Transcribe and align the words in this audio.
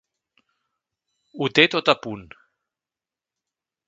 Ho 1.41 1.49
té 1.59 1.65
tot 1.75 1.91
a 1.93 1.97
punt. 2.07 2.25